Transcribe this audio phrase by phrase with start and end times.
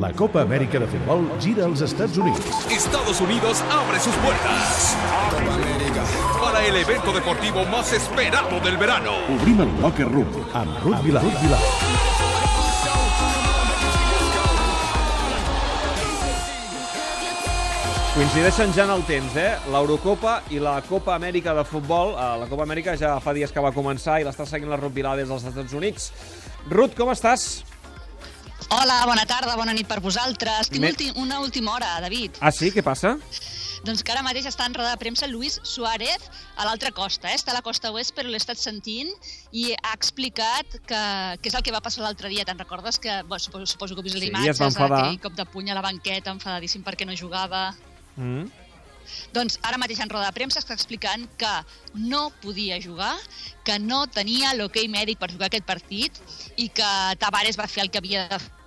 [0.00, 2.66] La Copa Amèrica de Futbol gira als Estats Units.
[2.68, 4.96] Estados Unidos abre sus puertas
[6.42, 9.12] para el evento deportivo más esperado del verano.
[9.38, 11.22] Obrim el Locker Room amb Ruth Vilar.
[11.22, 11.60] Ruth Vilar.
[18.16, 19.52] Coincideixen ja en el temps, eh?
[19.70, 22.16] L'Eurocopa i la Copa Amèrica de futbol.
[22.18, 24.92] Eh, La Copa Amèrica ja fa dies que va començar i l'està seguint la Ruth
[24.92, 26.10] Vilar des dels Estats Units.
[26.68, 27.62] Ruth, com estàs?
[28.72, 30.70] Hola, bona tarda, bona nit per vosaltres.
[30.72, 32.38] Tinc Me- ulti una última hora, David.
[32.40, 32.70] Ah, sí?
[32.72, 33.18] Què passa?
[33.84, 36.24] Doncs que ara mateix està en roda de premsa Luis Suárez
[36.56, 37.28] a l'altra costa.
[37.28, 37.34] Eh?
[37.36, 39.10] Està a la costa oest, però l'he estat sentint
[39.50, 41.02] i ha explicat que,
[41.42, 42.46] que és el que va passar l'altre dia.
[42.48, 45.46] Te'n recordes que, bueno, suposo, suposo que heu vist Sí, les imatges, aquell cop de
[45.52, 47.74] puny a la banqueta, enfadadíssim perquè no jugava...
[48.16, 48.48] Mm.
[49.34, 51.52] Doncs ara mateix en roda de premsa està explicant que
[51.98, 53.12] no podia jugar,
[53.66, 56.20] que no tenia l'hoquei mèdic per jugar aquest partit
[56.56, 58.61] i que Tavares va fer el que havia de fer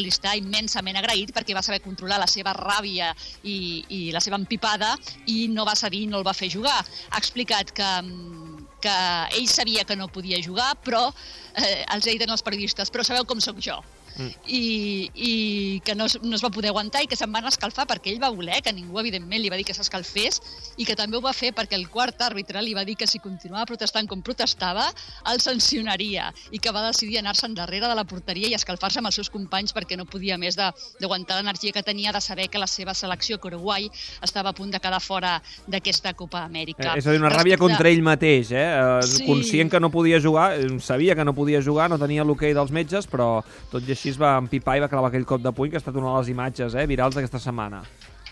[0.00, 3.12] li està immensament agraït perquè va saber controlar la seva ràbia
[3.42, 4.94] i, i la seva empipada
[5.26, 6.78] i no va cedir no el va fer jugar.
[7.10, 8.96] Ha explicat que, mm, que
[9.40, 11.08] ell sabia que no podia jugar, però
[11.56, 13.80] eh, els dit als periodistes, però sabeu com sóc jo.
[14.16, 14.30] Mm.
[14.46, 18.12] I, i que no, no es va poder aguantar i que se'n van escalfar perquè
[18.12, 20.40] ell va voler, que ningú evidentment li va dir que s'escalfés
[20.78, 23.18] i que també ho va fer perquè el quart àrbitre li va dir que si
[23.18, 24.86] continuava protestant com protestava
[25.32, 29.18] el sancionaria i que va decidir anar-se endarrere de la porteria i escalfar-se amb els
[29.18, 30.70] seus companys perquè no podia més de-
[31.00, 33.90] d'aguantar l'energia que tenia de saber que la seva selecció, que Uruguai,
[34.22, 36.94] estava a punt de quedar fora d'aquesta Copa Amèrica.
[36.94, 38.64] Eh, és a dir, una ràbia Respecte- contra ell mateix, eh?
[38.64, 39.24] Eh, Sí.
[39.26, 42.70] Conscient que no podia jugar, eh, sabia que no podia jugar, no tenia l'hoquei dels
[42.70, 45.70] metges, però tot i així es va empipar i va clavar aquell cop de puny,
[45.70, 47.84] que ha estat una de les imatges eh, virals d'aquesta setmana.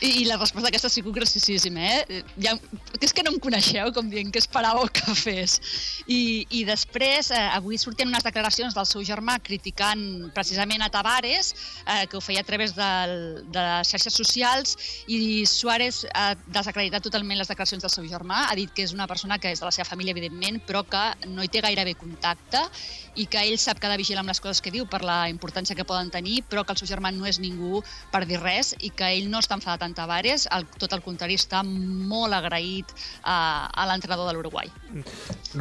[0.02, 2.22] I, I la resposta aquesta ha sigut graciosíssima, eh?
[2.42, 2.56] Ja,
[2.96, 5.58] que és que no em coneixeu, com dient que esperàveu que fes.
[6.10, 10.02] I, i després, eh, avui sortien unes declaracions del seu germà criticant
[10.34, 11.52] precisament a Tavares,
[11.86, 13.14] eh, que ho feia a través del,
[13.54, 14.74] de les xarxes socials,
[15.06, 19.06] i Suárez ha desacreditat totalment les declaracions del seu germà, ha dit que és una
[19.06, 22.64] persona que és de la seva família, evidentment, però que no hi té gairebé contacte
[23.14, 25.28] i que ell sap que ha de vigilar amb les coses que diu per la
[25.30, 28.74] importància que poden tenir, però que el seu germà no és ningú per dir res
[28.80, 32.88] i que ell no està enfadat amb Tavares, al, tot el contrari, està molt agraït
[33.22, 34.72] a, a l'entrenador de l'Uruguai.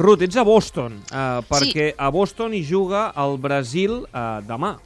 [0.00, 4.78] Ruth, ets a Boston, eh, perquè a Boston hi juga el Brasil eh, demà.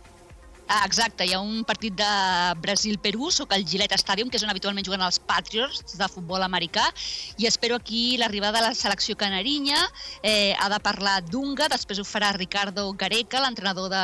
[0.67, 2.07] Ah, exacte, hi ha un partit de
[2.59, 6.89] Brasil-Perú, sóc al Gillette Stadium, que és on habitualment juguen els Patriots de futbol americà,
[7.39, 9.78] i espero aquí l'arribada de la selecció canarinya,
[10.27, 14.03] eh, ha de parlar Dunga, després ho farà Ricardo Gareca, l'entrenador de,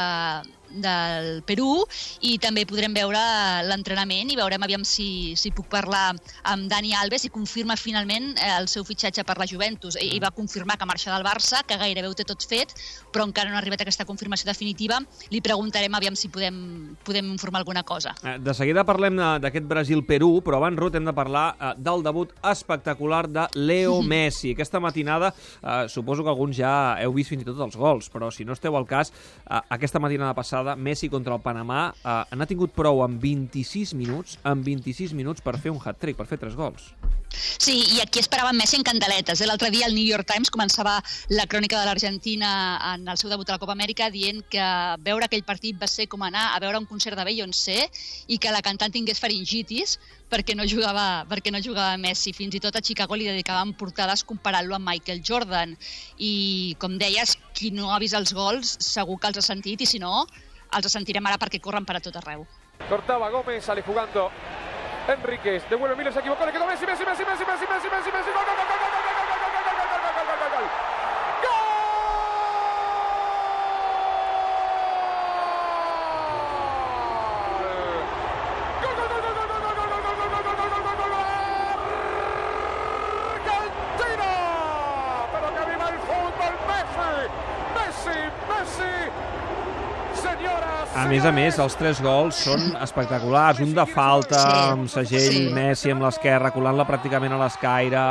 [0.74, 1.84] del Perú,
[2.24, 3.20] i també podrem veure
[3.68, 6.12] l'entrenament i veurem aviam si, si puc parlar
[6.48, 9.96] amb Dani Alves i confirma finalment eh, el seu fitxatge per la Juventus.
[10.00, 12.74] Ell va confirmar que marxa del Barça, que gairebé ho té tot fet,
[13.12, 15.00] però encara no ha arribat aquesta confirmació definitiva.
[15.32, 18.14] Li preguntarem aviam si podem, podem informar alguna cosa.
[18.22, 21.46] Eh, De seguida parlem eh, d'aquest Brasil-Perú, però abans, Ruth, hem de parlar
[21.76, 24.52] del debut espectacular de Leo Messi.
[24.54, 26.72] Aquesta matinada, eh, suposo que alguns ja
[27.02, 30.00] heu vist fins i tot els gols, però si no esteu al cas, eh, aquesta
[30.02, 35.16] matinada passada, Messi contra el Panamà eh, n'ha tingut prou en 26 minuts, en 26
[35.18, 36.92] minuts per fer un hat-trick, per fer tres gols.
[37.32, 39.40] Sí, i aquí esperàvem Messi en candeletes.
[39.40, 39.46] Eh?
[39.48, 40.98] L'altre dia el New York Times començava
[41.32, 42.50] la crònica de l'Argentina
[42.92, 44.66] en el seu debut a la Copa Amèrica dient que
[45.06, 47.78] veure aquell partit va ser com anar a veure un concert de Beyoncé
[48.28, 49.98] i que la cantant tingués faringitis
[50.32, 52.32] perquè no jugava, perquè no jugava Messi.
[52.36, 55.76] Fins i tot a Chicago li dedicaven portades comparant-lo amb Michael Jordan.
[56.18, 59.88] I, com deies, qui no ha vist els gols segur que els ha sentit i,
[59.88, 60.24] si no,
[60.78, 62.46] els sentirem ara perquè corren per a tot arreu.
[62.88, 64.30] Cortaba Gómez, sale jugando
[65.08, 68.30] Enríquez, devuelve Miles, se equivocó, le quedó Messi, Messi, Messi, Messi, Messi, Messi, Messi, Messi,
[68.30, 68.91] gol, gol, gol, gol, gol, gol, gol,
[90.92, 93.62] A més a més, els tres gols són espectaculars.
[93.64, 94.40] Un de falta,
[94.74, 95.46] amb segell Sí.
[95.54, 98.02] Messi amb l'esquerra, colant-la pràcticament a l'escaire.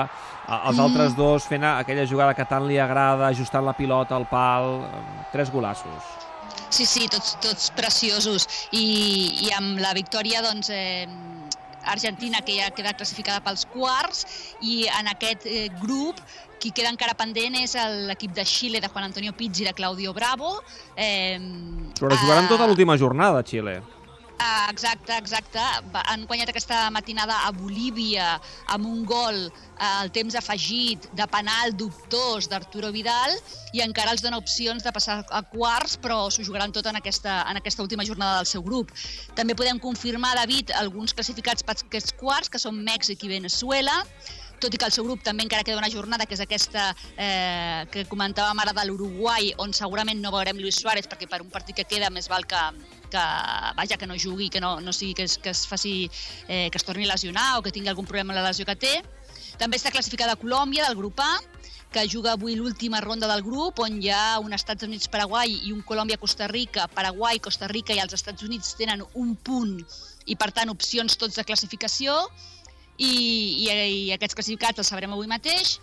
[0.51, 4.81] Els altres dos fent aquella jugada que tant li agrada, ajustant la pilota al pal.
[5.31, 6.09] Tres golassos.
[6.69, 8.47] Sí, sí, tots, tots preciosos.
[8.71, 11.07] I, I amb la victòria, doncs, eh,
[11.85, 14.25] Argentina, que ja queda classificada pels quarts,
[14.61, 16.19] i en aquest eh, grup
[16.61, 17.73] qui queda encara pendent és
[18.07, 20.59] l'equip de Xile, de Juan Antonio Pizzi i de Claudio Bravo.
[20.95, 21.39] Eh,
[21.97, 23.79] Però jugaran eh, tota l'última jornada, Xile.
[24.43, 25.61] Ah, exacte, exacte.
[26.09, 28.39] Han guanyat aquesta matinada a Bolívia
[28.73, 33.35] amb un gol eh, al temps afegit de penal dubtós d'Arturo Vidal
[33.77, 37.43] i encara els dona opcions de passar a quarts, però s'ho jugaran tot en aquesta,
[37.51, 38.89] en aquesta última jornada del seu grup.
[39.37, 43.99] També podem confirmar, David, alguns classificats per aquests quarts, que són Mèxic i Venezuela,
[44.57, 47.85] tot i que el seu grup també encara queda una jornada, que és aquesta eh,
[47.93, 51.77] que comentàvem ara de l'Uruguai, on segurament no veurem Luis Suárez, perquè per un partit
[51.77, 52.63] que queda més val que,
[53.11, 53.23] que
[53.77, 56.09] vaja, que no jugui, que no, no sigui que es, que es faci,
[56.47, 58.77] eh, que es torni a lesionar o que tingui algun problema amb la lesió que
[58.79, 58.93] té.
[59.59, 61.33] També està classificada Colòmbia, del grup A,
[61.91, 65.83] que juga avui l'última ronda del grup, on hi ha un Estats Units-Paraguai i un
[65.83, 66.87] Colòmbia-Costa Rica.
[66.87, 69.75] Paraguai, Costa Rica i els Estats Units tenen un punt
[70.25, 72.15] i, per tant, opcions tots de classificació
[72.95, 75.79] i, i, i aquests classificats els sabrem avui mateix.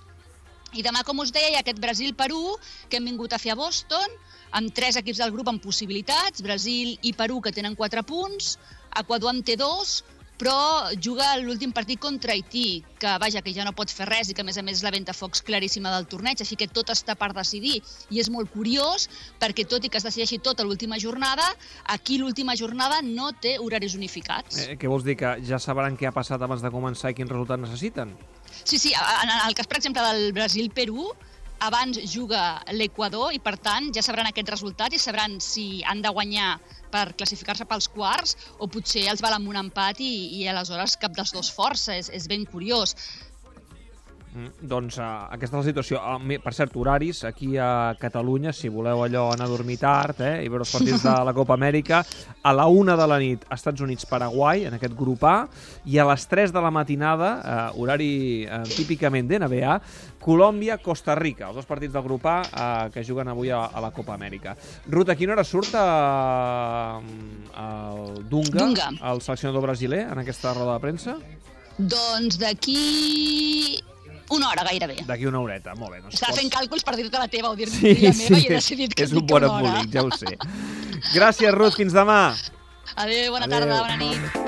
[0.76, 2.56] I demà, com us deia, hi ha aquest Brasil-Perú
[2.88, 4.16] que hem vingut a fer a Boston,
[4.52, 8.56] amb tres equips del grup amb possibilitats, Brasil i Perú que tenen quatre punts,
[8.98, 10.02] Equador en té dos,
[10.38, 14.36] però juga l'últim partit contra Haití, que vaja, que ja no pot fer res i
[14.38, 17.16] que a més a més és la ventafocs claríssima del torneig, així que tot està
[17.18, 17.80] per decidir
[18.14, 19.08] i és molt curiós
[19.42, 21.44] perquè tot i que es decideixi tot a l'última jornada,
[21.90, 24.62] aquí l'última jornada no té horaris unificats.
[24.62, 27.28] Eh, què vols dir, que ja sabran què ha passat abans de començar i quin
[27.28, 28.14] resultat necessiten?
[28.62, 31.10] Sí, sí, en el cas, per exemple, del Brasil-Perú,
[31.58, 36.12] abans juga l'Equador i, per tant, ja sabran aquest resultat i sabran si han de
[36.14, 36.56] guanyar
[36.92, 41.16] per classificar-se pels quarts o potser els val amb un empat i, i aleshores cap
[41.16, 41.96] dels dos força.
[41.98, 42.94] És, és ben curiós.
[44.28, 46.00] Mm, doncs uh, aquesta és la situació.
[46.02, 50.34] Uh, per cert, horaris, aquí a Catalunya, si voleu allò anar a dormir tard eh,
[50.44, 52.02] i veure els partits de la Copa Amèrica,
[52.42, 55.36] a la una de la nit, Estats Units-Paraguai, en aquest grup A,
[55.88, 58.10] i a les 3 de la matinada, uh, horari
[58.44, 59.78] uh, típicament d'NBA,
[60.22, 63.92] Colòmbia-Costa Rica, els dos partits del grup A uh, que juguen avui a, a la
[63.96, 64.56] Copa Amèrica.
[64.92, 67.00] Ruth, a quina hora surt uh,
[67.64, 68.92] el Dunga, Dunga.
[69.10, 71.16] el seleccionador brasiler, en aquesta roda de premsa?
[71.78, 73.78] Doncs d'aquí
[74.30, 74.96] una hora gairebé.
[75.06, 76.00] D'aquí una horeta, molt bé.
[76.02, 78.34] Doncs Estava pots- fent càlculs per dir-te la teva o dir-te Sí, la meva sí,
[78.34, 80.36] i he decidit que és un bon embolic, ja ho sé.
[81.14, 82.34] Gràcies, Ruth, fins demà.
[82.96, 83.60] Adéu, bona Adéu.
[83.60, 84.47] tarda, bona nit.